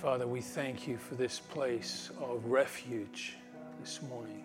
[0.00, 3.34] Father, we thank you for this place of refuge
[3.82, 4.42] this morning,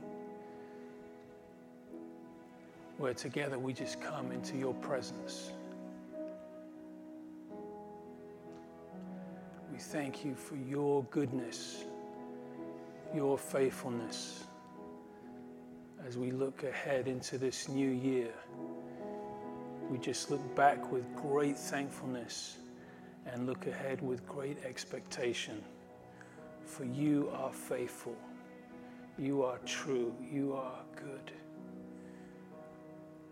[2.97, 5.51] where together we just come into your presence.
[9.71, 11.85] We thank you for your goodness,
[13.15, 14.43] your faithfulness
[16.05, 18.33] as we look ahead into this new year.
[19.89, 22.57] We just look back with great thankfulness
[23.25, 25.63] and look ahead with great expectation.
[26.65, 28.15] For you are faithful,
[29.17, 31.31] you are true, you are good.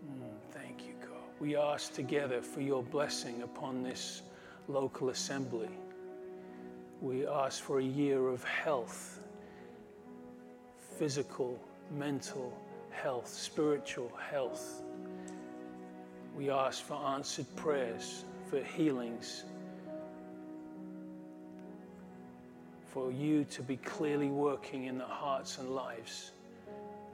[0.06, 1.22] Mm, thank you, God.
[1.40, 4.22] We ask together for your blessing upon this
[4.68, 5.68] local assembly.
[7.00, 9.20] We ask for a year of health,
[10.98, 12.56] physical, mental
[12.90, 14.82] health, spiritual health.
[16.36, 19.44] We ask for answered prayers, for healings,
[22.94, 26.30] for you to be clearly working in the hearts and lives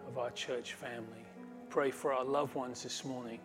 [0.06, 1.24] of our church family.
[1.70, 3.40] Pray for our loved ones this morning.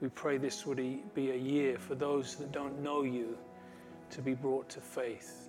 [0.00, 3.36] We pray this would be a year for those that don't know you
[4.10, 5.48] to be brought to faith.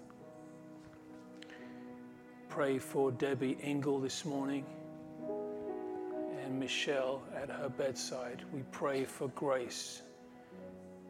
[2.50, 4.66] Pray for Debbie Engel this morning
[6.44, 8.42] and Michelle at her bedside.
[8.52, 10.02] We pray for grace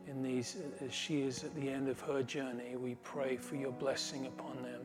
[0.05, 2.75] in these as she is at the end of her journey.
[2.75, 4.81] We pray for your blessing upon them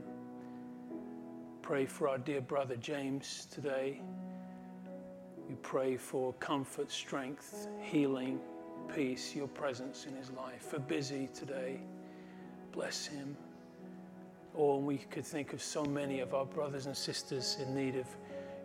[1.69, 4.01] pray for our dear brother James today.
[5.51, 8.41] We pray for comfort, strength, healing,
[8.95, 10.63] peace, your presence in his life.
[10.63, 11.79] For Busy today,
[12.73, 13.37] bless him.
[14.55, 18.07] Or we could think of so many of our brothers and sisters in need of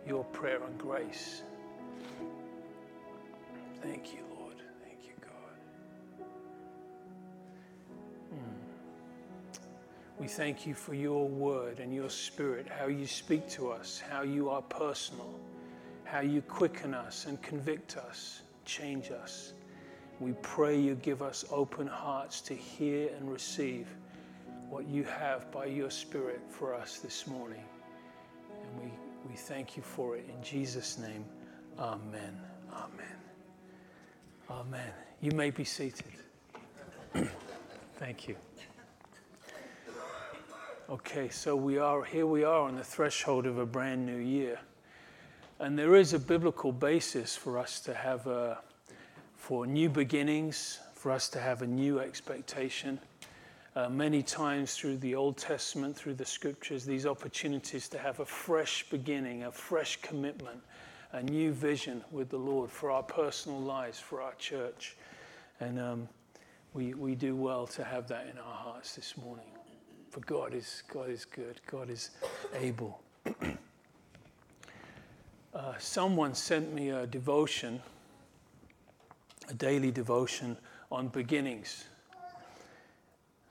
[0.08, 1.42] your prayer and grace.
[3.82, 4.33] Thank you,
[10.24, 14.22] We thank you for your word and your spirit, how you speak to us, how
[14.22, 15.38] you are personal,
[16.04, 19.52] how you quicken us and convict us, change us.
[20.20, 23.86] We pray you give us open hearts to hear and receive
[24.70, 27.64] what you have by your spirit for us this morning.
[28.50, 28.90] And we,
[29.28, 31.26] we thank you for it in Jesus' name.
[31.78, 32.40] Amen.
[32.72, 33.16] Amen.
[34.50, 34.90] Amen.
[35.20, 36.06] You may be seated.
[37.98, 38.36] thank you.
[40.90, 44.60] Okay, so we are here we are on the threshold of a brand new year.
[45.58, 48.58] And there is a biblical basis for us to have a,
[49.34, 53.00] for new beginnings, for us to have a new expectation.
[53.74, 58.26] Uh, many times through the Old Testament, through the scriptures, these opportunities to have a
[58.26, 60.60] fresh beginning, a fresh commitment,
[61.12, 64.98] a new vision with the Lord for our personal lives, for our church.
[65.60, 66.08] And um,
[66.74, 69.46] we, we do well to have that in our hearts this morning.
[70.14, 72.10] For God is, God is good, God is
[72.54, 73.00] able.
[75.52, 77.82] uh, someone sent me a devotion,
[79.50, 80.56] a daily devotion
[80.92, 81.86] on beginnings.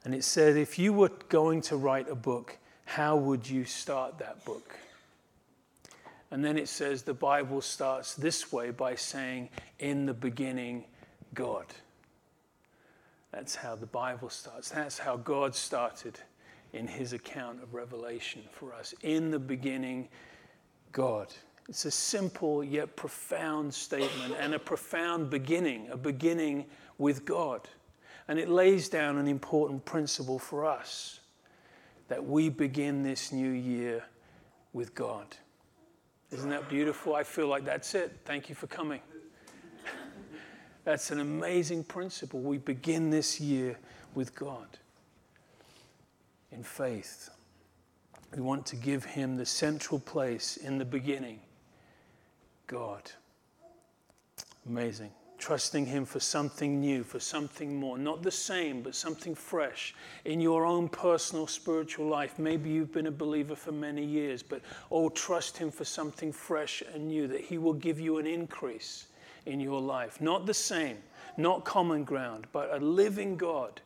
[0.05, 4.17] And it said, if you were going to write a book, how would you start
[4.19, 4.77] that book?
[6.31, 10.85] And then it says the Bible starts this way by saying, In the beginning,
[11.33, 11.65] God.
[13.33, 14.69] That's how the Bible starts.
[14.69, 16.21] That's how God started
[16.73, 18.93] in his account of Revelation for us.
[19.01, 20.09] In the beginning,
[20.91, 21.33] God.
[21.69, 26.65] It's a simple yet profound statement and a profound beginning, a beginning
[26.97, 27.69] with God.
[28.27, 31.19] And it lays down an important principle for us
[32.09, 34.03] that we begin this new year
[34.73, 35.27] with God.
[36.31, 37.15] Isn't that beautiful?
[37.15, 38.19] I feel like that's it.
[38.25, 39.01] Thank you for coming.
[40.83, 42.41] that's an amazing principle.
[42.41, 43.77] We begin this year
[44.15, 44.79] with God
[46.53, 47.29] in faith.
[48.35, 51.39] We want to give him the central place in the beginning
[52.67, 53.11] God.
[54.67, 55.11] Amazing.
[55.37, 57.97] Trusting him for something new, for something more.
[57.97, 59.93] Not the same, but something fresh
[60.23, 62.39] in your own personal spiritual life.
[62.39, 66.81] Maybe you've been a believer for many years, but oh, trust him for something fresh
[66.93, 69.07] and new, that he will give you an increase
[69.45, 70.21] in your life.
[70.21, 70.97] Not the same,
[71.35, 73.81] not common ground, but a living God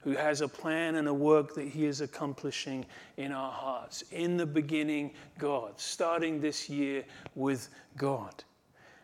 [0.00, 2.86] who has a plan and a work that He is accomplishing
[3.16, 4.04] in our hearts.
[4.10, 7.04] In the beginning, God, starting this year
[7.34, 8.44] with God.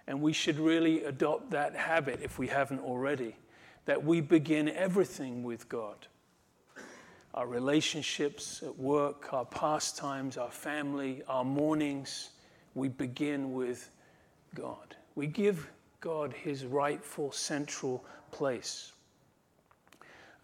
[0.06, 3.36] And we should really adopt that habit if we haven't already,
[3.86, 6.06] that we begin everything with God.
[7.32, 12.30] Our relationships at work, our pastimes, our family, our mornings,
[12.74, 13.90] we begin with
[14.54, 14.96] God.
[15.16, 15.68] We give
[16.00, 18.93] God his rightful central place.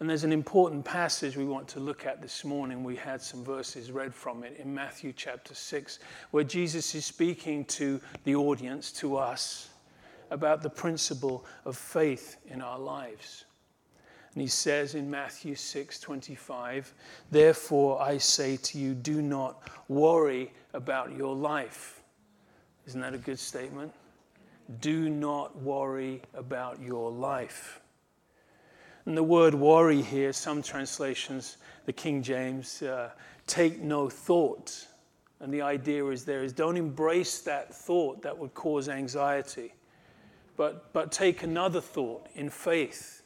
[0.01, 2.83] And there's an important passage we want to look at this morning.
[2.83, 5.99] We had some verses read from it in Matthew chapter 6,
[6.31, 9.69] where Jesus is speaking to the audience, to us,
[10.31, 13.45] about the principle of faith in our lives.
[14.33, 16.95] And he says in Matthew 6:25,
[17.29, 22.01] "Therefore I say to you, do not worry about your life."
[22.87, 23.93] Isn't that a good statement?
[24.79, 27.80] Do not worry about your life.
[29.05, 33.11] And the word worry here, some translations, the King James, uh,
[33.47, 34.87] take no thought.
[35.39, 39.73] And the idea is there is don't embrace that thought that would cause anxiety,
[40.55, 43.23] but, but take another thought in faith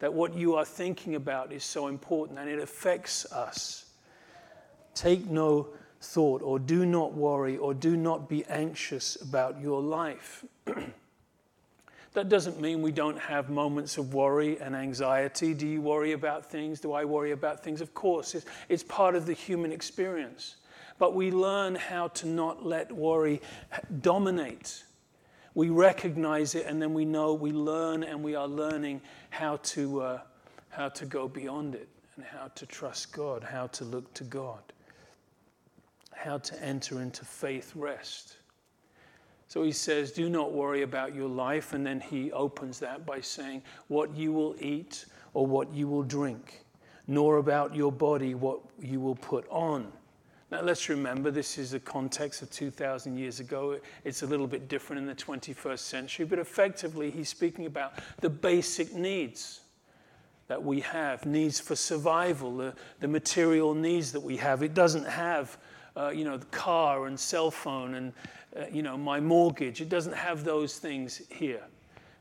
[0.00, 3.86] that what you are thinking about is so important and it affects us.
[4.94, 5.68] Take no
[6.00, 10.44] thought, or do not worry, or do not be anxious about your life.
[12.14, 15.54] that doesn't mean we don't have moments of worry and anxiety.
[15.54, 16.80] Do you worry about things?
[16.80, 17.80] Do I worry about things?
[17.80, 20.56] Of course, it's, it's part of the human experience.
[20.98, 23.40] But we learn how to not let worry
[24.00, 24.84] dominate
[25.54, 30.00] we recognize it and then we know, we learn and we are learning how to,
[30.00, 30.20] uh,
[30.70, 34.60] how to go beyond it and how to trust God, how to look to God,
[36.14, 38.36] how to enter into faith rest.
[39.52, 41.74] So he says, Do not worry about your life.
[41.74, 45.04] And then he opens that by saying, What you will eat
[45.34, 46.64] or what you will drink,
[47.06, 49.92] nor about your body what you will put on.
[50.50, 53.78] Now, let's remember this is a context of 2,000 years ago.
[54.04, 58.30] It's a little bit different in the 21st century, but effectively, he's speaking about the
[58.30, 59.60] basic needs
[60.48, 64.62] that we have needs for survival, the, the material needs that we have.
[64.62, 65.58] It doesn't have,
[65.96, 68.12] uh, you know, the car and cell phone and,
[68.56, 69.80] uh, you know, my mortgage.
[69.80, 71.62] It doesn't have those things here.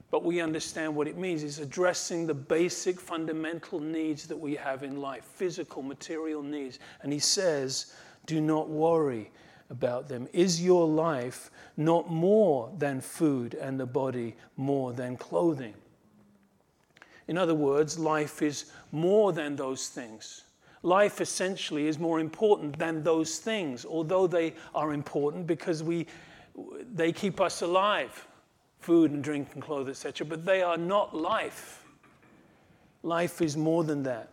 [0.09, 1.41] But we understand what it means.
[1.41, 6.79] It's addressing the basic fundamental needs that we have in life physical, material needs.
[7.01, 7.93] And he says,
[8.25, 9.31] do not worry
[9.69, 10.27] about them.
[10.33, 15.73] Is your life not more than food and the body more than clothing?
[17.29, 20.43] In other words, life is more than those things.
[20.83, 26.07] Life essentially is more important than those things, although they are important because we,
[26.93, 28.27] they keep us alive
[28.79, 30.25] food and drink and clothes, etc.
[30.25, 31.85] But they are not life.
[33.03, 34.29] Life is more than that.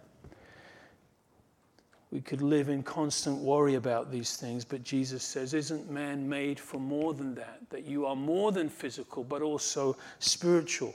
[2.10, 6.58] We could live in constant worry about these things, but Jesus says, Isn't man made
[6.58, 7.60] for more than that?
[7.68, 10.94] That you are more than physical, but also spiritual.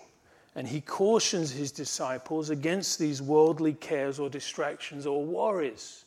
[0.56, 6.06] And he cautions his disciples against these worldly cares or distractions or worries.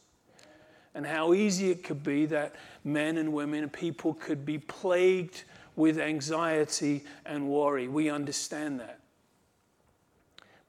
[0.95, 2.55] And how easy it could be that
[2.85, 5.43] men and women and people could be plagued
[5.75, 7.89] with anxiety and worry.
[7.89, 9.01] We understand that.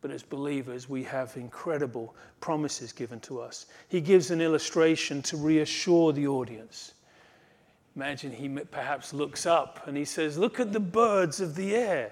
[0.01, 3.65] But as believers, we have incredible promises given to us.
[3.87, 6.93] He gives an illustration to reassure the audience.
[7.95, 12.11] Imagine he perhaps looks up and he says, Look at the birds of the air,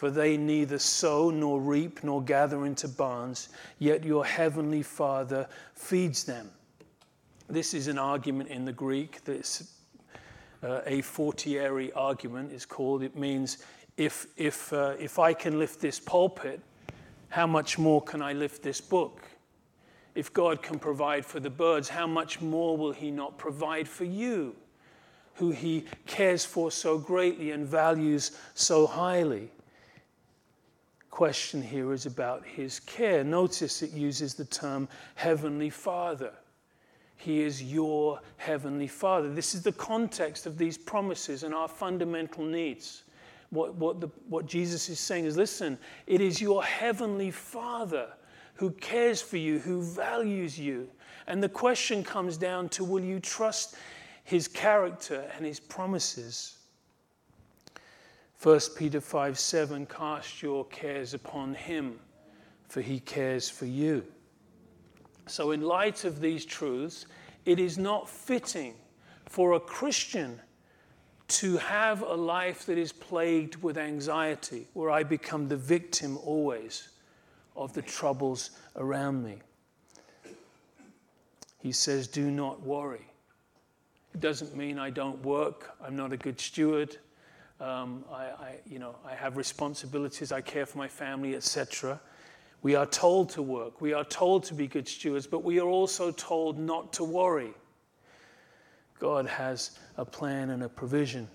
[0.00, 6.24] for they neither sow nor reap nor gather into barns, yet your heavenly Father feeds
[6.24, 6.50] them.
[7.50, 9.74] This is an argument in the Greek that's
[10.62, 13.02] uh, a fortiori argument is called.
[13.02, 13.58] It means
[13.98, 16.62] if, if, uh, if I can lift this pulpit,
[17.28, 19.28] how much more can I lift this book?
[20.14, 24.04] If God can provide for the birds, how much more will He not provide for
[24.04, 24.56] you,
[25.34, 29.50] who He cares for so greatly and values so highly?
[31.10, 33.24] Question here is about His care.
[33.24, 36.32] Notice it uses the term Heavenly Father.
[37.16, 39.32] He is your Heavenly Father.
[39.32, 43.02] This is the context of these promises and our fundamental needs
[43.50, 48.08] what, what, the, what Jesus is saying is listen, it is your heavenly Father
[48.54, 50.88] who cares for you, who values you.
[51.26, 53.76] And the question comes down to will you trust
[54.24, 56.58] his character and his promises?
[58.42, 62.00] 1 Peter 5 7 Cast your cares upon him,
[62.68, 64.02] for he cares for you.
[65.26, 67.04] So, in light of these truths,
[67.44, 68.74] it is not fitting
[69.26, 70.40] for a Christian
[71.28, 76.88] to have a life that is plagued with anxiety, where I become the victim always
[77.56, 79.40] of the troubles around me.
[81.58, 83.06] He says, Do not worry.
[84.14, 86.96] It doesn't mean I don't work, I'm not a good steward.
[87.60, 92.00] Um, I, I, you know, I have responsibilities, I care for my family, etc.
[92.62, 95.68] We are told to work, we are told to be good stewards, but we are
[95.68, 97.52] also told not to worry.
[98.98, 101.28] God has a plan and a provision.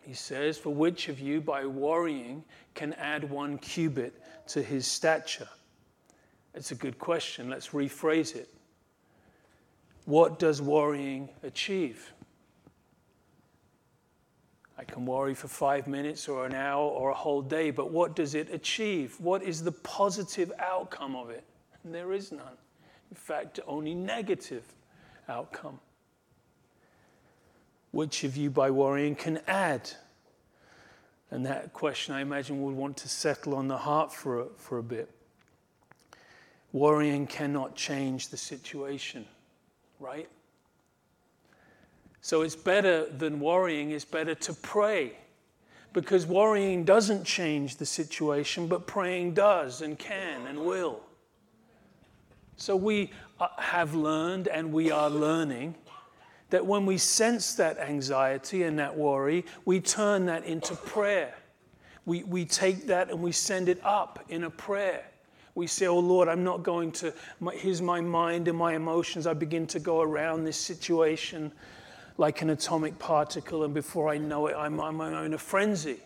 [0.00, 4.14] He says, For which of you, by worrying, can add one cubit
[4.48, 5.48] to his stature?
[6.54, 7.50] It's a good question.
[7.50, 8.48] Let's rephrase it.
[10.04, 12.12] What does worrying achieve?
[14.78, 18.14] I can worry for five minutes or an hour or a whole day, but what
[18.14, 19.18] does it achieve?
[19.18, 21.44] What is the positive outcome of it?
[21.82, 22.58] And there is none.
[23.10, 24.64] In fact, only negative
[25.28, 25.80] outcome.
[27.92, 29.90] Which of you, by worrying, can add?
[31.30, 34.78] And that question, I imagine, would want to settle on the heart for a, for
[34.78, 35.10] a bit.
[36.72, 39.24] Worrying cannot change the situation,
[39.98, 40.28] right?
[42.26, 45.12] So it's better than worrying, it's better to pray.
[45.92, 51.02] Because worrying doesn't change the situation, but praying does and can and will.
[52.56, 55.76] So we uh, have learned and we are learning
[56.50, 61.32] that when we sense that anxiety and that worry, we turn that into prayer.
[62.06, 65.04] We, we take that and we send it up in a prayer.
[65.54, 69.28] We say, Oh Lord, I'm not going to, my, here's my mind and my emotions.
[69.28, 71.52] I begin to go around this situation
[72.18, 76.00] like an atomic particle, and before I know it, I'm, I'm in a frenzy.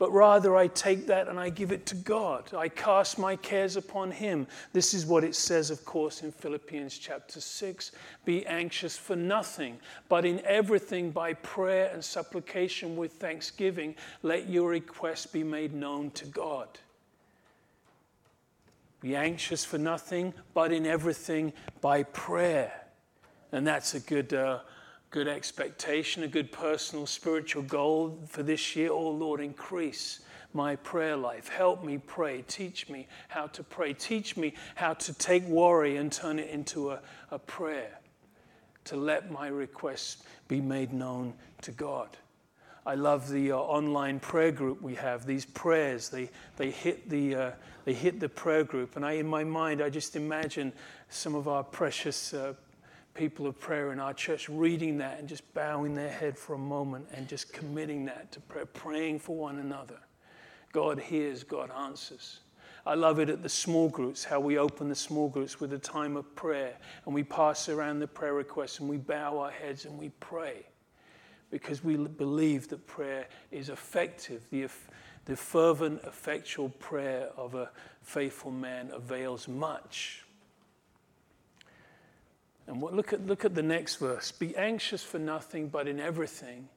[0.00, 2.54] But rather, I take that and I give it to God.
[2.56, 4.46] I cast my cares upon Him.
[4.72, 7.92] This is what it says, of course, in Philippians chapter 6
[8.24, 14.70] Be anxious for nothing, but in everything by prayer and supplication with thanksgiving, let your
[14.70, 16.68] requests be made known to God.
[19.02, 22.72] Be anxious for nothing, but in everything by prayer.
[23.52, 24.32] And that's a good.
[24.32, 24.60] Uh,
[25.10, 28.90] good expectation, a good personal spiritual goal for this year.
[28.90, 30.20] Oh Lord, increase
[30.52, 31.48] my prayer life.
[31.48, 32.42] Help me pray.
[32.46, 33.92] Teach me how to pray.
[33.92, 37.00] Teach me how to take worry and turn it into a,
[37.30, 37.98] a prayer,
[38.84, 42.08] to let my requests be made known to God.
[42.86, 45.26] I love the uh, online prayer group we have.
[45.26, 47.50] These prayers, they, they, hit the, uh,
[47.84, 48.96] they hit the prayer group.
[48.96, 50.72] And I, in my mind, I just imagine
[51.08, 52.54] some of our precious uh,
[53.20, 56.58] people of prayer in our church reading that and just bowing their head for a
[56.58, 59.98] moment and just committing that to prayer, praying for one another.
[60.72, 62.40] God hears, God answers.
[62.86, 65.78] I love it at the small groups, how we open the small groups with a
[65.78, 69.84] time of prayer and we pass around the prayer requests and we bow our heads
[69.84, 70.64] and we pray
[71.50, 74.46] because we believe that prayer is effective.
[74.50, 74.66] The,
[75.26, 80.24] the fervent, effectual prayer of a faithful man avails much.
[82.70, 84.30] And what, look, at, look at the next verse.
[84.30, 86.68] Be anxious for nothing, but in everything,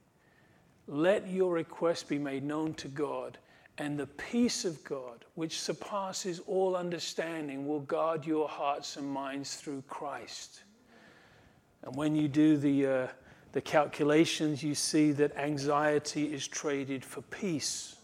[0.88, 3.38] let your request be made known to God,
[3.78, 9.54] and the peace of God, which surpasses all understanding, will guard your hearts and minds
[9.54, 10.64] through Christ.
[11.84, 13.06] And when you do the, uh,
[13.52, 17.94] the calculations, you see that anxiety is traded for peace.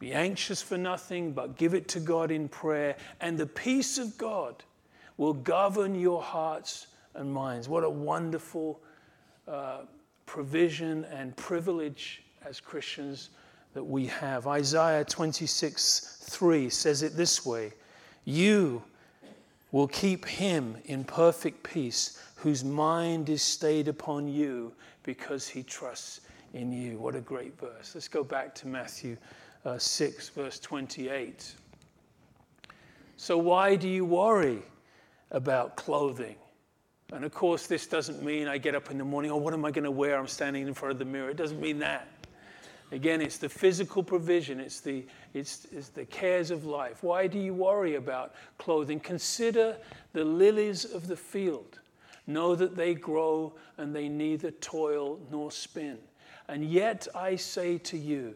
[0.00, 4.18] Be anxious for nothing, but give it to God in prayer, and the peace of
[4.18, 4.64] God
[5.20, 7.68] will govern your hearts and minds.
[7.68, 8.80] What a wonderful
[9.46, 9.80] uh,
[10.24, 13.28] provision and privilege as Christians
[13.74, 14.46] that we have.
[14.46, 17.74] Isaiah 26 3 says it this way
[18.24, 18.82] You
[19.72, 24.72] will keep him in perfect peace whose mind is stayed upon you
[25.02, 26.22] because he trusts
[26.54, 26.96] in you.
[26.96, 27.94] What a great verse.
[27.94, 29.18] Let's go back to Matthew
[29.66, 31.54] uh, 6, verse 28.
[33.18, 34.62] So, why do you worry?
[35.30, 36.36] About clothing.
[37.12, 39.64] And of course, this doesn't mean I get up in the morning, oh, what am
[39.64, 40.18] I going to wear?
[40.18, 41.30] I'm standing in front of the mirror.
[41.30, 42.06] It doesn't mean that.
[42.92, 47.04] Again, it's the physical provision, it's the, it's, it's the cares of life.
[47.04, 48.98] Why do you worry about clothing?
[48.98, 49.76] Consider
[50.12, 51.78] the lilies of the field.
[52.26, 55.98] Know that they grow and they neither toil nor spin.
[56.48, 58.34] And yet I say to you,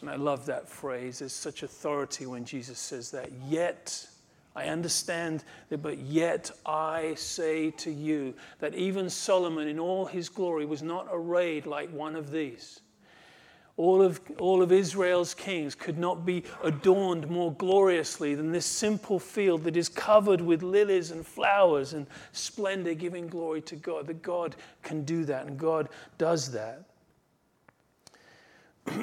[0.00, 4.06] and I love that phrase, there's such authority when Jesus says that, yet
[4.54, 10.28] I understand that, but yet I say to you that even Solomon in all his
[10.28, 12.80] glory was not arrayed like one of these.
[13.78, 19.18] All of, all of Israel's kings could not be adorned more gloriously than this simple
[19.18, 24.06] field that is covered with lilies and flowers and splendor, giving glory to God.
[24.06, 26.84] That God can do that, and God does that.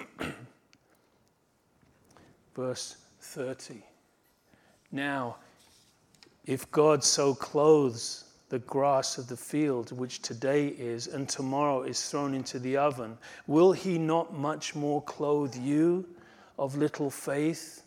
[2.56, 3.84] Verse 30.
[4.92, 5.38] Now,
[6.46, 12.10] if God so clothes the grass of the field, which today is and tomorrow is
[12.10, 16.08] thrown into the oven, will he not much more clothe you
[16.58, 17.84] of little faith?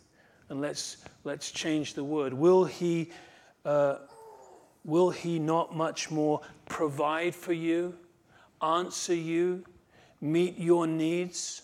[0.47, 2.33] And let's, let's change the word.
[2.33, 3.11] Will he,
[3.65, 3.97] uh,
[4.85, 7.95] will he not much more provide for you,
[8.61, 9.65] answer you,
[10.21, 11.63] meet your needs?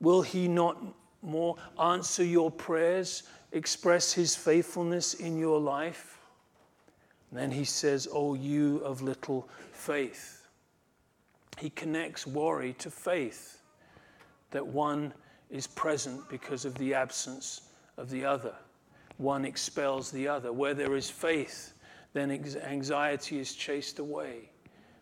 [0.00, 0.82] Will he not
[1.20, 3.22] more answer your prayers,
[3.52, 6.18] express his faithfulness in your life?
[7.30, 10.46] And then he says, Oh, you of little faith.
[11.58, 13.60] He connects worry to faith,
[14.50, 15.12] that one
[15.50, 17.62] is present because of the absence
[17.96, 18.54] of the other.
[19.18, 20.52] One expels the other.
[20.52, 21.74] Where there is faith,
[22.12, 24.50] then anxiety is chased away,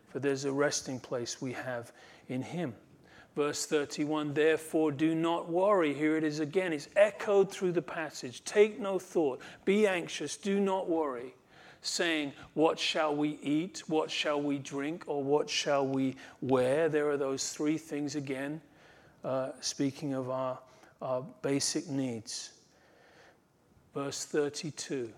[0.09, 1.93] for there's a resting place we have
[2.29, 2.75] in Him.
[3.37, 5.95] Verse 31 Therefore, do not worry.
[5.95, 6.73] Here it is again.
[6.73, 8.45] It's echoed through the passage.
[8.45, 9.41] Take no thought.
[9.65, 10.37] Be anxious.
[10.37, 11.35] Do not worry.
[11.83, 13.85] Saying, What shall we eat?
[13.87, 15.05] What shall we drink?
[15.07, 16.89] Or what shall we wear?
[16.89, 18.61] There are those three things again,
[19.25, 20.59] uh, speaking of our,
[21.01, 22.51] our basic needs.
[23.95, 25.11] Verse 32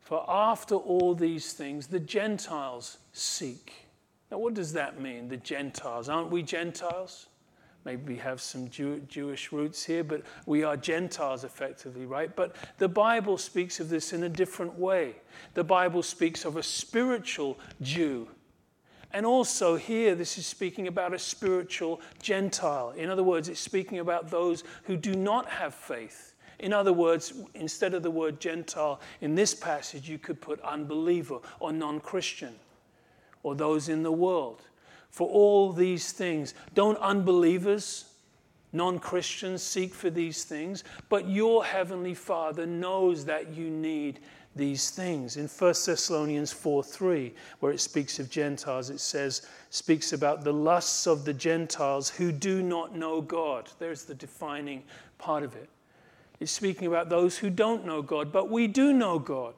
[0.00, 3.72] For after all these things the Gentiles seek.
[4.30, 6.08] Now, what does that mean, the Gentiles?
[6.08, 7.28] Aren't we Gentiles?
[7.86, 12.34] Maybe we have some Jew- Jewish roots here, but we are Gentiles effectively, right?
[12.34, 15.14] But the Bible speaks of this in a different way.
[15.54, 18.26] The Bible speaks of a spiritual Jew.
[19.12, 22.92] And also, here, this is speaking about a spiritual Gentile.
[22.96, 26.34] In other words, it's speaking about those who do not have faith.
[26.58, 31.38] In other words, instead of the word Gentile in this passage, you could put unbeliever
[31.60, 32.56] or non Christian
[33.44, 34.62] or those in the world
[35.10, 36.54] for all these things.
[36.74, 38.06] Don't unbelievers,
[38.72, 44.20] non Christians seek for these things, but your heavenly Father knows that you need
[44.56, 45.36] these things.
[45.36, 50.52] In 1 Thessalonians 4 3, where it speaks of Gentiles, it says, speaks about the
[50.52, 53.70] lusts of the Gentiles who do not know God.
[53.78, 54.82] There's the defining
[55.18, 55.68] part of it.
[56.40, 59.54] It's speaking about those who don't know God, but we do know God.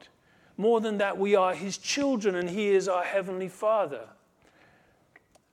[0.57, 4.07] More than that, we are His children and He is our Heavenly Father.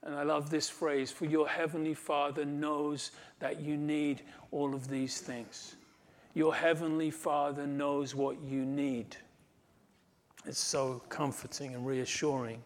[0.07, 4.21] And I love this phrase for your heavenly Father knows that you need
[4.51, 5.75] all of these things.
[6.33, 9.17] Your heavenly Father knows what you need.
[10.45, 12.63] It's so comforting and reassuring.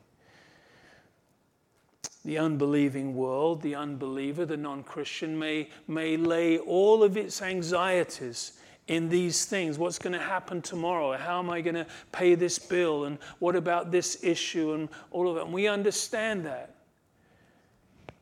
[2.23, 8.59] The unbelieving world, the unbeliever, the non Christian, may, may lay all of its anxieties
[8.87, 9.79] in these things.
[9.79, 11.17] What's going to happen tomorrow?
[11.17, 13.05] How am I going to pay this bill?
[13.05, 14.73] And what about this issue?
[14.73, 15.45] And all of it.
[15.45, 16.75] And we understand that.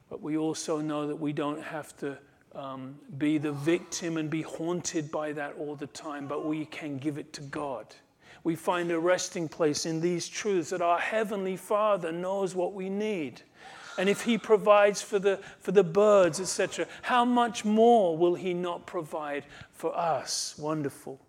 [0.09, 2.17] But we also know that we don't have to
[2.55, 6.97] um, be the victim and be haunted by that all the time, but we can
[6.97, 7.85] give it to God.
[8.43, 12.89] We find a resting place in these truths that our Heavenly Father knows what we
[12.89, 13.41] need.
[13.97, 18.53] And if He provides for the, for the birds, etc., how much more will He
[18.53, 19.43] not provide
[19.73, 20.55] for us?
[20.57, 21.19] Wonderful.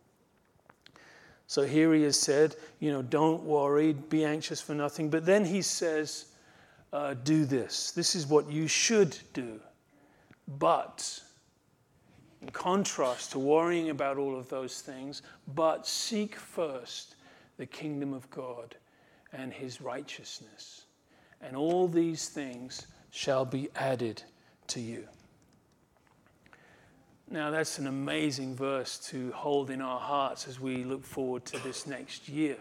[1.48, 5.10] So here He has said, you know, don't worry, be anxious for nothing.
[5.10, 6.26] But then He says,
[6.92, 7.92] uh, do this.
[7.92, 9.60] This is what you should do.
[10.58, 11.20] But,
[12.42, 15.22] in contrast to worrying about all of those things,
[15.54, 17.16] but seek first
[17.56, 18.74] the kingdom of God
[19.32, 20.84] and his righteousness.
[21.40, 24.22] And all these things shall be added
[24.68, 25.06] to you.
[27.30, 31.58] Now, that's an amazing verse to hold in our hearts as we look forward to
[31.60, 32.56] this next year.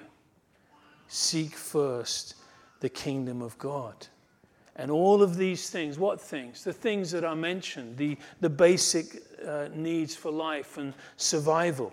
[1.08, 2.36] Seek first
[2.80, 4.08] the kingdom of God.
[4.80, 6.63] And all of these things, what things?
[6.63, 11.92] The things that are mentioned, the, the basic uh, needs for life and survival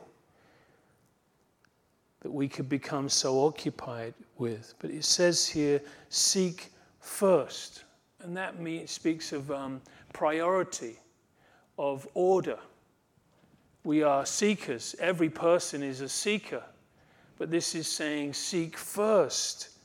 [2.20, 4.74] that we could become so occupied with.
[4.78, 6.70] But it says here, seek
[7.00, 7.82] first.
[8.20, 11.00] And that means, speaks of um, priority,
[11.80, 12.58] of order.
[13.82, 14.94] We are seekers.
[15.00, 16.62] Every person is a seeker.
[17.36, 19.75] But this is saying, seek first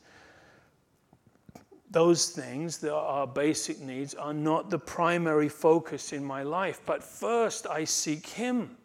[1.92, 6.80] those things that are uh, basic needs are not the primary focus in my life,
[6.86, 8.78] but first I seek Him.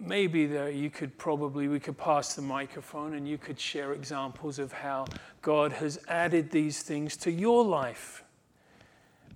[0.00, 4.58] Maybe there you could probably, we could pass the microphone and you could share examples
[4.58, 5.06] of how
[5.40, 8.24] God has added these things to your life.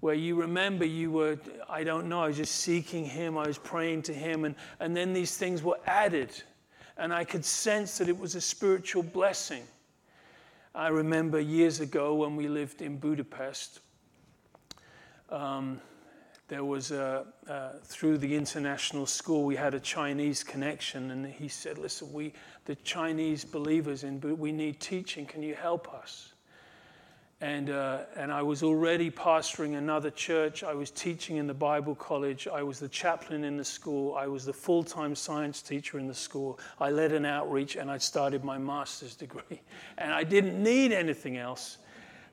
[0.01, 3.59] Where you remember you were, I don't know, I was just seeking Him, I was
[3.59, 6.31] praying to Him, and, and then these things were added.
[6.97, 9.63] And I could sense that it was a spiritual blessing.
[10.75, 13.81] I remember years ago when we lived in Budapest,
[15.29, 15.81] um,
[16.47, 21.49] there was a, uh, through the international school, we had a Chinese connection, and he
[21.49, 22.33] said, Listen, we,
[22.65, 25.27] the Chinese believers in we need teaching.
[25.27, 26.30] Can you help us?
[27.43, 30.63] And, uh, and I was already pastoring another church.
[30.63, 32.47] I was teaching in the Bible college.
[32.47, 34.15] I was the chaplain in the school.
[34.15, 36.59] I was the full time science teacher in the school.
[36.79, 39.63] I led an outreach and I started my master's degree.
[39.99, 41.79] And I didn't need anything else.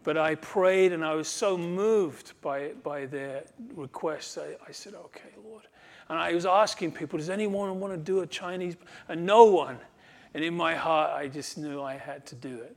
[0.03, 3.43] But I prayed and I was so moved by, by their
[3.75, 4.37] requests.
[4.37, 5.63] I, I said, okay, Lord.
[6.09, 8.75] And I was asking people, does anyone want to do a Chinese?
[9.09, 9.79] And no one.
[10.33, 12.75] And in my heart, I just knew I had to do it.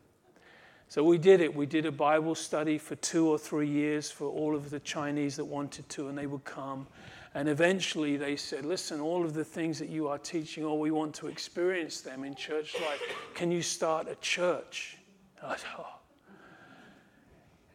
[0.90, 1.55] So we did it.
[1.55, 5.37] We did a Bible study for two or three years for all of the Chinese
[5.37, 6.88] that wanted to, and they would come.
[7.33, 10.90] And eventually they said, Listen, all of the things that you are teaching, or we
[10.90, 13.00] want to experience them in church life.
[13.35, 14.98] Can you start a church?
[15.40, 15.87] And said, oh.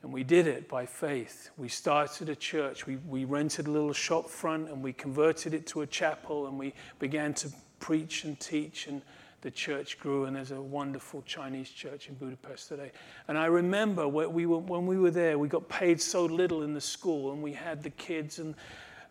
[0.04, 1.51] And we did it by faith.
[1.56, 2.86] We started a church.
[2.86, 6.60] We, we rented a little shop front and we converted it to a chapel and
[6.60, 7.49] we began to
[7.80, 8.88] preach and teach.
[8.88, 9.01] And
[9.46, 12.92] the church grew, and there's a wonderful Chinese church in Budapest today.
[13.28, 16.64] And I remember when we were, when we were there, we got paid so little
[16.64, 18.56] in the school, and we had the kids, and,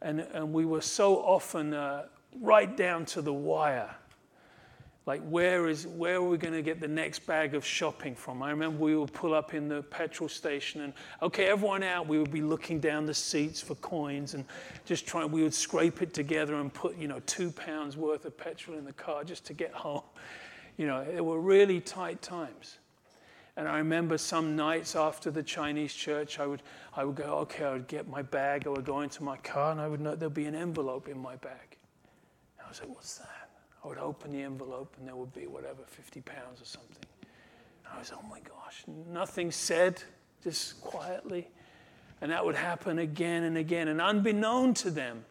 [0.02, 2.06] and, and we were so often uh,
[2.40, 3.94] right down to the wire
[5.06, 8.42] like where is where are we going to get the next bag of shopping from?
[8.42, 12.06] I remember we would pull up in the petrol station and okay everyone out.
[12.06, 14.46] We would be looking down the seats for coins and
[14.86, 18.38] just trying we would scrape it together and put you know two pounds worth of
[18.38, 20.02] petrol in the car just to get home.
[20.76, 22.78] You know it were really tight times.
[23.56, 26.64] And i remember some nights after the chinese church i would
[26.96, 29.70] i would go okay i would get my bag i would go into my car
[29.70, 31.76] and i would know there'd be an envelope in my bag.
[32.58, 33.43] And i was like what's that
[33.84, 37.04] I would open the envelope and there would be whatever, 50 pounds or something.
[37.84, 40.02] And I was, oh my gosh, nothing said,
[40.42, 41.48] just quietly.
[42.20, 43.88] And that would happen again and again.
[43.88, 45.26] And unbeknown to them,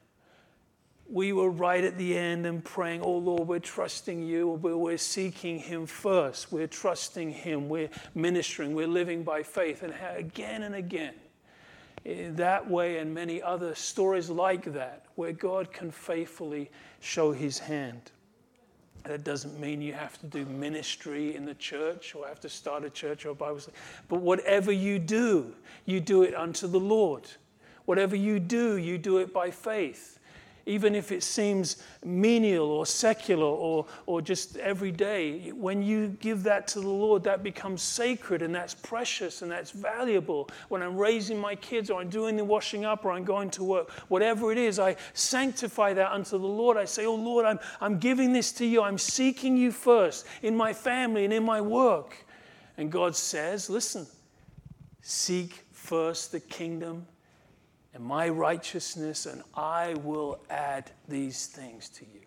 [1.09, 4.47] we were right at the end and praying, Oh Lord, we're trusting you.
[4.47, 6.51] We're seeking Him first.
[6.51, 7.69] We're trusting Him.
[7.69, 8.73] We're ministering.
[8.73, 9.83] We're living by faith.
[9.83, 11.15] And again and again,
[12.05, 17.59] in that way and many other stories like that, where God can faithfully show His
[17.59, 18.11] hand.
[19.03, 22.85] That doesn't mean you have to do ministry in the church or have to start
[22.85, 23.75] a church or a Bible study.
[24.07, 25.53] But whatever you do,
[25.85, 27.23] you do it unto the Lord.
[27.85, 30.19] Whatever you do, you do it by faith
[30.65, 36.43] even if it seems menial or secular or, or just every day, when you give
[36.43, 40.49] that to the Lord, that becomes sacred and that's precious and that's valuable.
[40.69, 43.63] When I'm raising my kids or I'm doing the washing up or I'm going to
[43.63, 46.77] work, whatever it is, I sanctify that unto the Lord.
[46.77, 48.81] I say, Oh Lord, I'm, I'm giving this to you.
[48.81, 52.15] I'm seeking you first in my family and in my work.
[52.77, 54.07] And God says, Listen,
[55.01, 57.05] seek first the kingdom
[57.93, 62.21] and my righteousness, and I will add these things to you.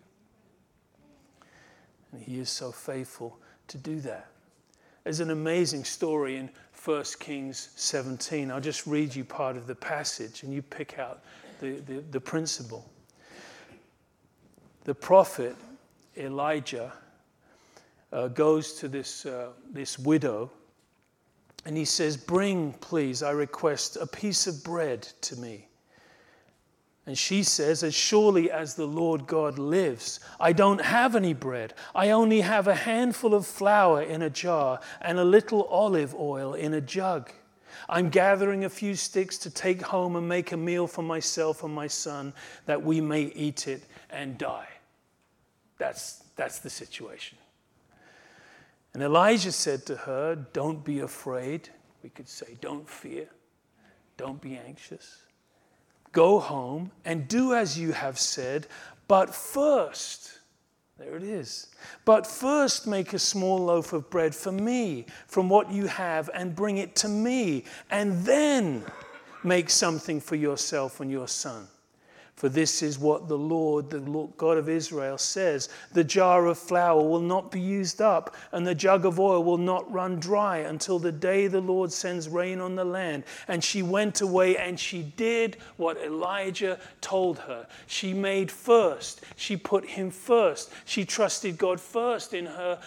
[2.11, 4.27] And he is so faithful to do that.
[5.03, 6.49] There's an amazing story in
[6.83, 8.51] 1 Kings 17.
[8.51, 11.23] I'll just read you part of the passage and you pick out
[11.59, 12.89] the, the, the principle.
[14.83, 15.55] The prophet
[16.15, 16.93] Elijah
[18.11, 20.51] uh, goes to this, uh, this widow
[21.67, 25.67] and he says, Bring, please, I request, a piece of bread to me.
[27.05, 31.73] And she says, As surely as the Lord God lives, I don't have any bread.
[31.93, 36.53] I only have a handful of flour in a jar and a little olive oil
[36.53, 37.33] in a jug.
[37.89, 41.75] I'm gathering a few sticks to take home and make a meal for myself and
[41.75, 42.31] my son
[42.65, 44.69] that we may eat it and die.
[45.79, 47.37] That's, that's the situation.
[48.97, 51.69] And Elijah said to her, Don't be afraid.
[52.01, 53.27] We could say, Don't fear.
[54.17, 55.21] Don't be anxious.
[56.13, 58.65] Go home and do as you have said,
[59.07, 60.39] but first,
[60.97, 61.67] there it is.
[62.05, 66.55] But first, make a small loaf of bread for me from what you have and
[66.55, 67.65] bring it to me.
[67.91, 68.83] And then
[69.43, 71.67] make something for yourself and your son.
[72.37, 76.59] For this is what the Lord, the Lord God of Israel, says The jar of
[76.59, 80.57] flour will not be used up, and the jug of oil will not run dry
[80.59, 83.23] until the day the Lord sends rain on the land.
[83.47, 87.65] And she went away and she did what Elijah told her.
[87.87, 92.79] She made first, she put him first, she trusted God first in her.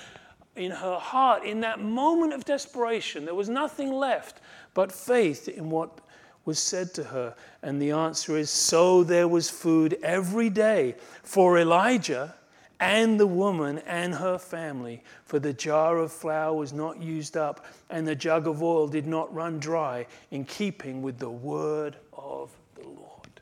[0.56, 4.40] In her heart, in that moment of desperation, there was nothing left
[4.74, 6.00] but faith in what
[6.44, 7.34] was said to her?
[7.62, 12.34] And the answer is So there was food every day for Elijah
[12.80, 17.66] and the woman and her family, for the jar of flour was not used up,
[17.90, 22.50] and the jug of oil did not run dry, in keeping with the word of
[22.74, 23.40] the Lord.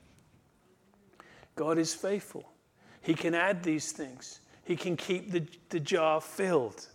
[1.54, 2.50] God is faithful.
[3.00, 6.88] He can add these things, He can keep the, the jar filled.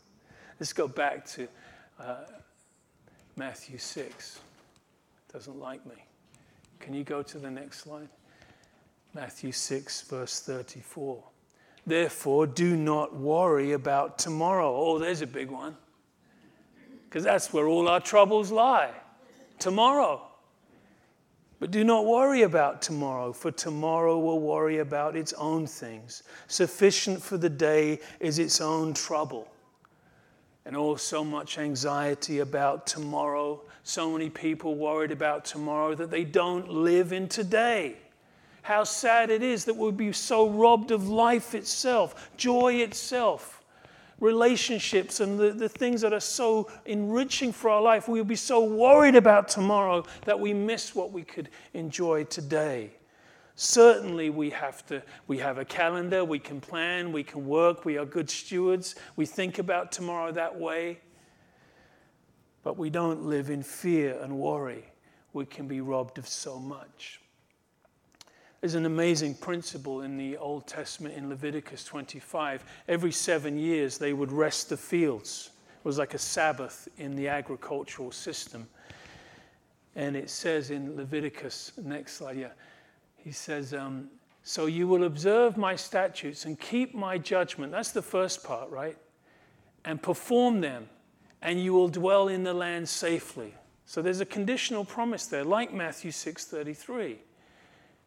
[0.60, 1.48] Let's go back to
[1.98, 2.26] uh,
[3.38, 4.40] Matthew 6
[5.34, 5.96] doesn't like me.
[6.80, 8.08] Can you go to the next slide?
[9.16, 11.24] Matthew 6, verse 34.
[11.88, 14.76] Therefore, do not worry about tomorrow.
[14.76, 15.76] Oh, there's a big one.
[17.06, 18.92] Because that's where all our troubles lie.
[19.60, 20.22] Tomorrow.
[21.60, 26.24] But do not worry about tomorrow, for tomorrow will worry about its own things.
[26.48, 29.48] Sufficient for the day is its own trouble.
[30.66, 33.62] And oh, so much anxiety about tomorrow.
[33.84, 37.98] So many people worried about tomorrow that they don't live in today.
[38.62, 43.64] How sad it is that we'll be so robbed of life itself, joy itself
[44.24, 48.08] relationships and the, the things that are so enriching for our life.
[48.08, 52.92] We'll be so worried about tomorrow that we miss what we could enjoy today.
[53.56, 55.04] Certainly, we have to.
[55.28, 56.26] We have a calendar.
[56.26, 57.12] We can plan.
[57.12, 57.86] We can work.
[57.86, 58.96] We are good stewards.
[59.16, 61.00] We think about tomorrow that way.
[62.64, 64.86] But we don't live in fear and worry.
[65.34, 67.20] We can be robbed of so much.
[68.62, 72.64] There's an amazing principle in the Old Testament in Leviticus 25.
[72.88, 75.52] Every seven years, they would rest the fields.
[75.80, 78.66] It was like a Sabbath in the agricultural system.
[79.98, 82.54] And it says in Leviticus, next slide, yeah,
[83.24, 84.10] he says, um,
[84.44, 87.72] So you will observe my statutes and keep my judgment.
[87.72, 88.98] That's the first part, right?
[89.86, 90.90] And perform them,
[91.42, 93.54] and you will dwell in the land safely.
[93.86, 97.20] So there's a conditional promise there, like Matthew 6:33.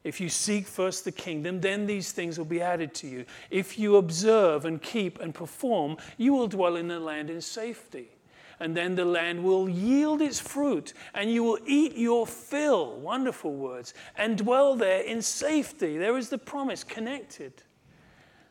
[0.04, 3.24] If you seek first the kingdom, then these things will be added to you.
[3.50, 8.15] If you observe and keep and perform, you will dwell in the land in safety.
[8.58, 12.98] And then the land will yield its fruit, and you will eat your fill.
[13.00, 13.92] Wonderful words.
[14.16, 15.98] And dwell there in safety.
[15.98, 17.52] There is the promise connected.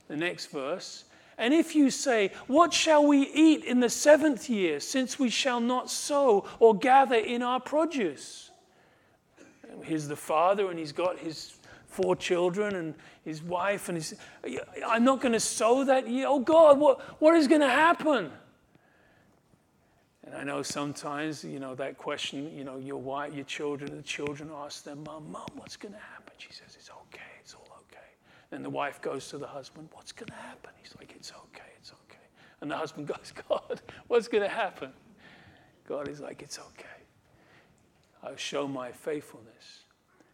[0.08, 1.06] The next verse.
[1.38, 5.60] And if you say, What shall we eat in the seventh year, since we shall
[5.60, 8.46] not sow or gather in our produce?
[9.84, 14.16] here's the father, and he's got his four children and his wife, and he's,
[14.86, 16.26] I'm not going to sow that year.
[16.28, 18.32] Oh God, what, what is going to happen?
[20.36, 24.52] I know sometimes, you know, that question, you know, your wife, your children, the children
[24.54, 26.34] ask their mom, Mom, what's going to happen?
[26.38, 28.04] She says, It's okay, it's all okay.
[28.50, 30.72] Then the wife goes to the husband, What's going to happen?
[30.82, 32.20] He's like, It's okay, it's okay.
[32.60, 34.92] And the husband goes, God, what's going to happen?
[35.88, 36.86] God is like, It's okay.
[38.22, 39.85] I'll show my faithfulness.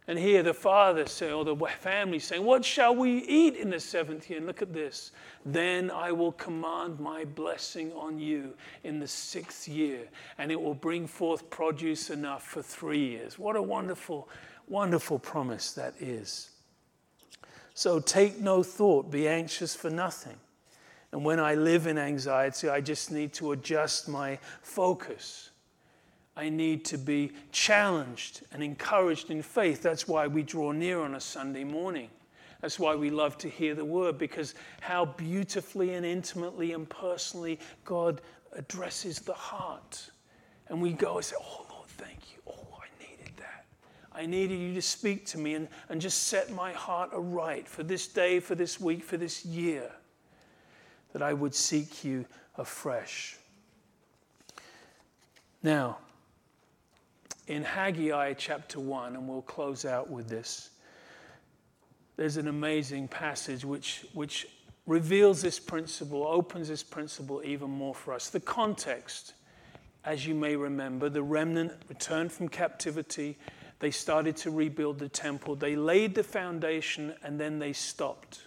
[0.08, 3.78] And here the father say, or the family saying, What shall we eat in the
[3.78, 4.38] seventh year?
[4.38, 5.12] And look at this.
[5.46, 10.74] Then I will command my blessing on you in the sixth year, and it will
[10.74, 13.38] bring forth produce enough for three years.
[13.38, 14.28] What a wonderful,
[14.68, 16.50] wonderful promise that is.
[17.74, 20.36] So take no thought, be anxious for nothing.
[21.12, 25.51] And when I live in anxiety, I just need to adjust my focus
[26.36, 29.82] I need to be challenged and encouraged in faith.
[29.82, 32.08] That's why we draw near on a Sunday morning.
[32.62, 37.58] That's why we love to hear the word, because how beautifully and intimately and personally
[37.84, 40.10] God addresses the heart.
[40.68, 42.40] And we go and say, Oh, Lord, thank you.
[42.46, 43.66] Oh, I needed that.
[44.12, 47.82] I needed you to speak to me and, and just set my heart aright for
[47.82, 49.90] this day, for this week, for this year,
[51.12, 52.24] that I would seek you
[52.56, 53.36] afresh.
[55.64, 55.98] Now,
[57.46, 60.70] in Haggai chapter 1, and we'll close out with this,
[62.16, 64.46] there's an amazing passage which, which
[64.86, 68.30] reveals this principle, opens this principle even more for us.
[68.30, 69.34] The context,
[70.04, 73.38] as you may remember, the remnant returned from captivity.
[73.78, 75.56] They started to rebuild the temple.
[75.56, 78.42] They laid the foundation and then they stopped.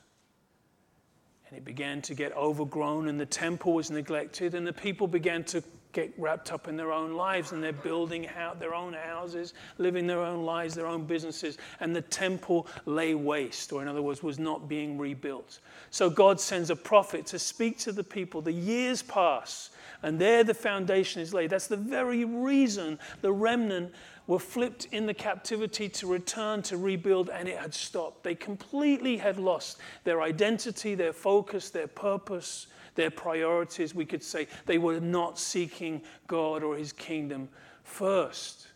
[1.49, 5.43] And it began to get overgrown, and the temple was neglected, and the people began
[5.45, 5.63] to
[5.95, 10.05] get wrapped up in their own lives and they're building out their own houses, living
[10.05, 14.21] their own lives, their own businesses, and the temple lay waste, or in other words,
[14.21, 15.59] was not being rebuilt.
[15.91, 18.41] So God sends a prophet to speak to the people.
[18.41, 19.71] The years pass,
[20.03, 21.49] and there the foundation is laid.
[21.49, 23.93] That's the very reason the remnant
[24.27, 28.23] were flipped in the captivity to return to rebuild, and it had stopped.
[28.23, 34.47] They completely had lost their identity, their focus, their purpose their priorities, we could say
[34.65, 37.49] they were not seeking God or his kingdom
[37.83, 38.67] first.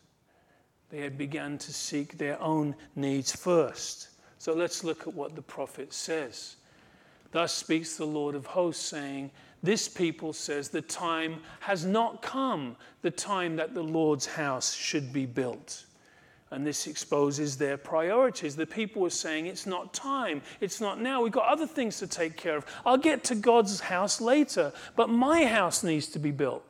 [0.90, 4.10] They had begun to seek their own needs first.
[4.38, 6.56] So let's look at what the prophet says.
[7.32, 12.76] Thus speaks the Lord of hosts, saying, This people says, The time has not come,
[13.02, 15.86] the time that the Lord's house should be built.
[16.52, 18.56] And this exposes their priorities.
[18.56, 20.42] The people were saying, It's not time.
[20.62, 21.22] It's not now.
[21.22, 22.66] We've got other things to take care of.
[22.86, 26.66] I'll get to God's house later, but my house needs to be built.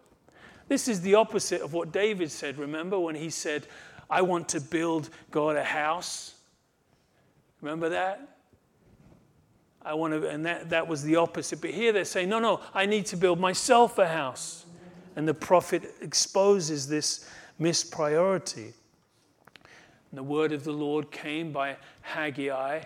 [0.67, 2.57] This is the opposite of what David said.
[2.57, 3.65] Remember when he said,
[4.09, 6.35] I want to build God a house?
[7.61, 8.37] Remember that?
[9.81, 11.61] I want to, and that, that was the opposite.
[11.61, 14.65] But here they're saying, No, no, I need to build myself a house.
[15.15, 18.73] And the prophet exposes this mispriority.
[20.11, 22.81] And the word of the Lord came by Haggai,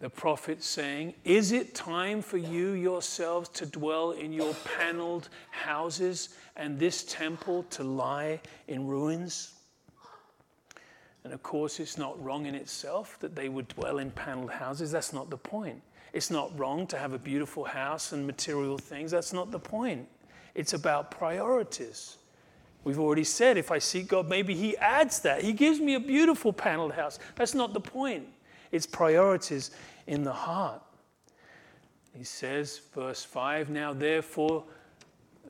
[0.00, 6.30] the prophet, saying, Is it time for you yourselves to dwell in your paneled houses
[6.56, 9.54] and this temple to lie in ruins?
[11.24, 14.92] And of course, it's not wrong in itself that they would dwell in paneled houses.
[14.92, 15.80] That's not the point.
[16.12, 19.10] It's not wrong to have a beautiful house and material things.
[19.10, 20.06] That's not the point.
[20.54, 22.18] It's about priorities.
[22.84, 25.42] We've already said if I seek God, maybe He adds that.
[25.42, 27.18] He gives me a beautiful paneled house.
[27.34, 28.26] That's not the point.
[28.70, 29.70] It's priorities
[30.06, 30.82] in the heart.
[32.16, 34.64] He says, verse 5 Now therefore,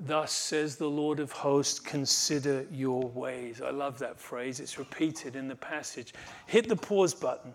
[0.01, 3.61] thus says the Lord of hosts, consider your ways.
[3.61, 4.61] I love that phrase.
[4.61, 6.15] It's repeated in the passage.
[6.47, 7.53] Hit the pause button.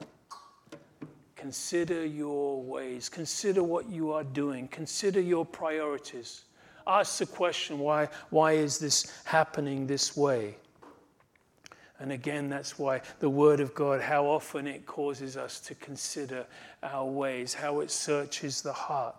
[1.35, 3.07] Consider your ways.
[3.07, 4.67] Consider what you are doing.
[4.67, 6.43] Consider your priorities
[6.89, 10.57] ask the question why, why is this happening this way?
[11.99, 16.45] And again, that's why the Word of God, how often it causes us to consider
[16.81, 19.15] our ways, how it searches the heart.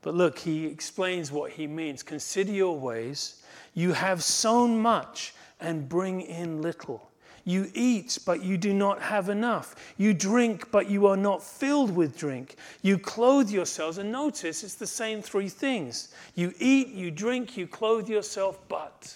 [0.00, 2.02] But look, he explains what he means.
[2.02, 3.42] Consider your ways.
[3.74, 7.10] You have sown much and bring in little.
[7.44, 9.76] You eat, but you do not have enough.
[9.98, 12.56] You drink, but you are not filled with drink.
[12.80, 16.14] You clothe yourselves, and notice it's the same three things.
[16.34, 19.14] You eat, you drink, you clothe yourself, but.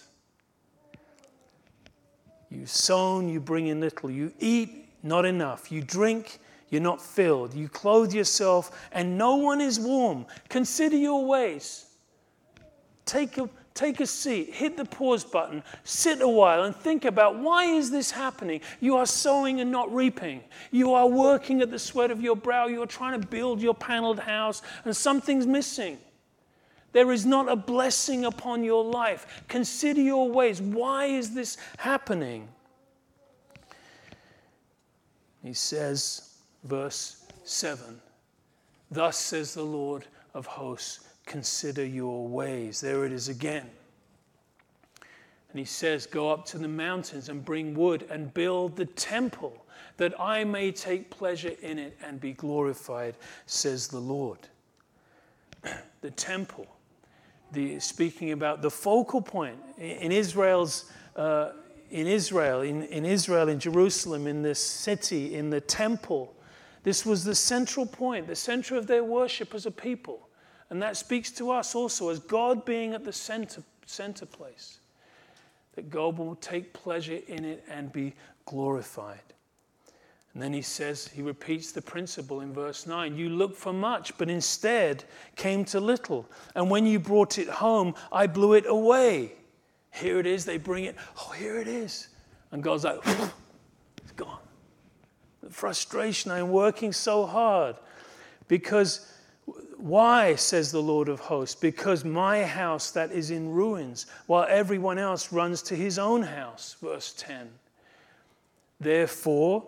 [2.50, 4.10] You sown, you bring in little.
[4.10, 5.72] You eat, not enough.
[5.72, 6.38] You drink,
[6.68, 7.54] you're not filled.
[7.54, 10.26] You clothe yourself, and no one is warm.
[10.50, 11.86] Consider your ways.
[13.06, 17.38] Take a, take a seat, hit the pause button, sit a while and think about
[17.38, 18.60] why is this happening?
[18.80, 20.42] You are sowing and not reaping.
[20.72, 22.66] You are working at the sweat of your brow.
[22.66, 25.98] You are trying to build your paneled house and something's missing.
[26.92, 29.44] There is not a blessing upon your life.
[29.46, 30.60] Consider your ways.
[30.60, 32.48] Why is this happening?
[35.44, 38.00] He says, verse 7
[38.90, 42.80] Thus says the Lord of hosts consider your ways.
[42.80, 43.70] There it is again.
[45.50, 49.64] And he says, Go up to the mountains and bring wood and build the temple,
[49.98, 53.14] that I may take pleasure in it and be glorified,
[53.46, 54.40] says the Lord.
[56.00, 56.66] the temple,
[57.52, 60.90] the, speaking about the focal point in Israel's.
[61.14, 61.52] Uh,
[61.90, 66.34] in Israel, in, in Israel, in Jerusalem, in this city, in the temple,
[66.82, 70.27] this was the central point, the center of their worship as a people.
[70.70, 74.78] And that speaks to us also as God being at the center, center place,
[75.74, 79.20] that God will take pleasure in it and be glorified.
[80.34, 84.16] And then he says, he repeats the principle in verse 9 You looked for much,
[84.18, 85.04] but instead
[85.36, 86.28] came to little.
[86.54, 89.32] And when you brought it home, I blew it away.
[89.90, 90.96] Here it is, they bring it.
[91.18, 92.08] Oh, here it is.
[92.52, 94.38] And God's like, it's gone.
[95.42, 97.76] The frustration, I'm working so hard
[98.48, 99.10] because
[99.78, 101.54] why, says the Lord of hosts?
[101.54, 106.76] Because my house that is in ruins, while everyone else runs to his own house.
[106.82, 107.48] Verse 10.
[108.80, 109.64] Therefore,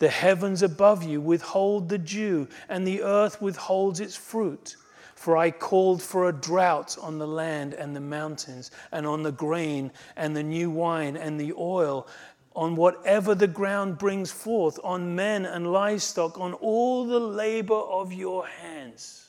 [0.00, 4.74] the heavens above you withhold the dew, and the earth withholds its fruit.
[5.14, 9.30] For I called for a drought on the land and the mountains, and on the
[9.30, 12.08] grain and the new wine and the oil,
[12.56, 18.12] on whatever the ground brings forth, on men and livestock, on all the labor of
[18.12, 19.21] your hands.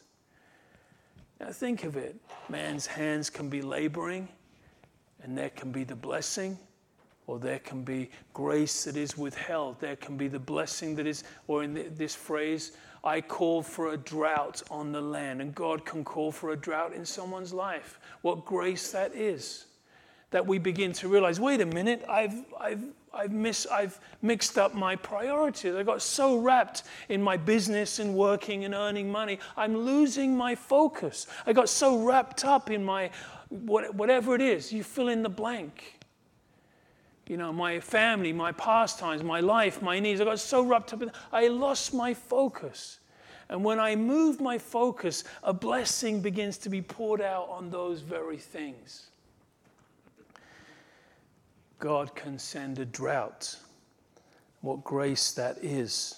[1.44, 2.16] Now think of it.
[2.48, 4.30] Man's hands can be laboring,
[5.24, 6.58] and there can be the blessing,
[7.28, 9.78] or there can be grace that is withheld.
[9.82, 13.98] There can be the blessing that is, or in this phrase, I call for a
[13.98, 15.42] drought on the land.
[15.42, 18.00] And God can call for a drought in someone's life.
[18.22, 19.66] What grace that is.
[20.34, 22.84] That we begin to realize wait a minute, I've, I've
[23.16, 25.76] I've, miss, I've mixed up my priorities.
[25.76, 30.56] I got so wrapped in my business and working and earning money, I'm losing my
[30.56, 31.28] focus.
[31.46, 33.12] I got so wrapped up in my
[33.50, 36.00] whatever it is, you fill in the blank.
[37.28, 40.20] You know, my family, my pastimes, my life, my needs.
[40.20, 43.00] I got so wrapped up in I lost my focus.
[43.50, 48.02] And when I move my focus, a blessing begins to be poured out on those
[48.02, 49.12] very things.
[51.84, 53.58] God can send a drought.
[54.62, 56.16] What grace that is.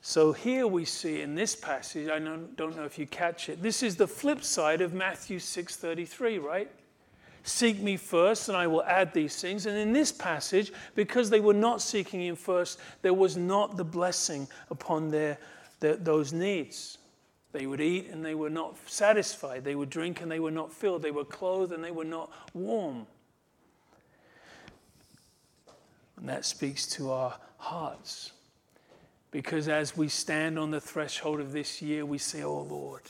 [0.00, 3.84] So here we see in this passage, I don't know if you catch it, this
[3.84, 6.68] is the flip side of Matthew 6:33, right?
[7.44, 9.66] Seek me first, and I will add these things.
[9.66, 13.84] And in this passage, because they were not seeking him first, there was not the
[13.84, 15.38] blessing upon their,
[15.78, 16.98] their those needs.
[17.52, 19.62] They would eat and they were not satisfied.
[19.62, 21.02] They would drink and they were not filled.
[21.02, 23.06] They were clothed and they were not warm.
[26.22, 28.30] And that speaks to our hearts.
[29.32, 33.02] Because as we stand on the threshold of this year, we say, Oh Lord,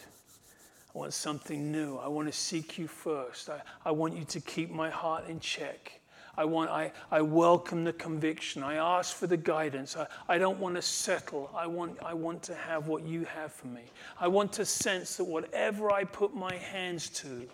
[0.94, 1.98] I want something new.
[1.98, 3.50] I want to seek you first.
[3.50, 6.00] I, I want you to keep my heart in check.
[6.38, 8.62] I, want, I, I welcome the conviction.
[8.62, 9.94] I ask for the guidance.
[9.94, 11.50] I, I don't want to settle.
[11.54, 13.82] I want, I want to have what you have for me.
[14.18, 17.46] I want to sense that whatever I put my hands to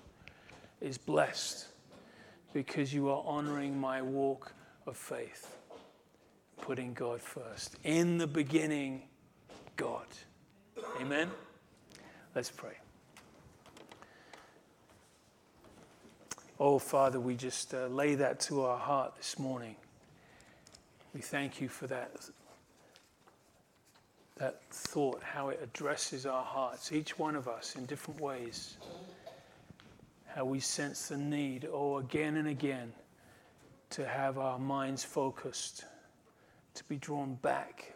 [0.81, 1.67] is blessed
[2.53, 4.53] because you are honoring my walk
[4.89, 5.55] of faith,
[6.63, 7.77] putting God first.
[7.85, 9.03] In the beginning,
[9.77, 10.07] God.
[11.01, 11.31] Amen?
[12.35, 12.73] Let's pray.
[16.59, 19.77] Oh, Father, we just uh, lay that to our heart this morning.
[21.15, 22.11] We thank you for that,
[24.39, 28.77] that thought, how it addresses our hearts, each one of us in different ways.
[30.27, 32.93] How we sense the need, oh, again and again,
[33.91, 35.85] to have our minds focused,
[36.75, 37.95] to be drawn back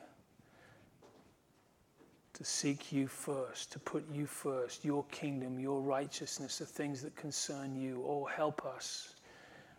[2.35, 7.15] to seek you first, to put you first, your kingdom, your righteousness, the things that
[7.15, 8.05] concern you.
[8.07, 9.15] Oh, help us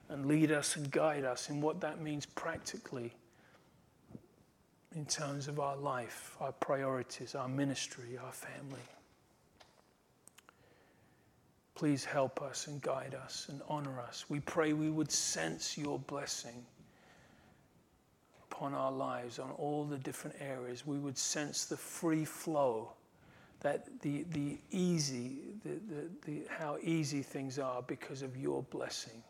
[0.09, 3.13] and lead us and guide us in what that means practically
[4.95, 8.79] in terms of our life, our priorities, our ministry, our family.
[11.75, 14.25] Please help us and guide us and honor us.
[14.29, 16.65] We pray we would sense your blessing
[18.53, 22.91] upon our lives on all the different areas, we would sense the free flow,
[23.61, 29.23] that the, the easy, the, the, the, how easy things are because of your blessing.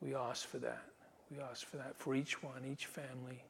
[0.00, 0.82] We ask for that.
[1.30, 3.42] We ask for that for each one, each family.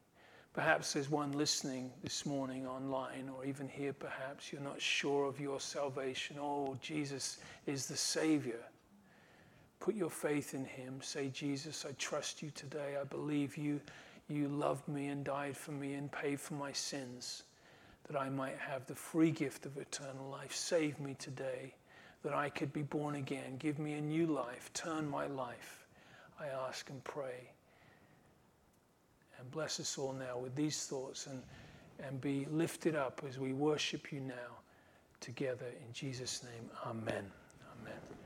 [0.57, 5.39] Perhaps there's one listening this morning online or even here, perhaps you're not sure of
[5.39, 6.37] your salvation.
[6.41, 7.37] Oh, Jesus
[7.67, 8.61] is the Savior.
[9.79, 10.99] Put your faith in Him.
[11.03, 12.97] Say, Jesus, I trust you today.
[12.99, 13.79] I believe you
[14.29, 17.43] you loved me and died for me and paid for my sins,
[18.09, 20.55] that I might have the free gift of eternal life.
[20.55, 21.75] Save me today,
[22.23, 23.57] that I could be born again.
[23.59, 24.71] Give me a new life.
[24.73, 25.85] Turn my life.
[26.39, 27.51] I ask and pray.
[29.39, 31.41] And bless us all now with these thoughts and,
[31.99, 34.61] and be lifted up as we worship you now
[35.19, 36.69] together in Jesus' name.
[36.85, 37.31] Amen.
[37.81, 38.16] Amen.